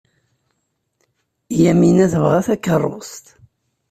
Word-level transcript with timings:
Yamina 1.63 2.05
tebɣa 2.13 2.39
takeṛṛust. 2.47 3.25